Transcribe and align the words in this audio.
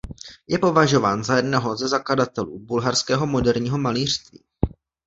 Je 0.47 0.57
považován 0.59 1.23
za 1.23 1.35
jednoho 1.35 1.75
ze 1.77 1.87
zakladatelů 1.87 2.59
bulharského 2.59 3.27
moderního 3.27 3.77
malířství. 3.77 4.43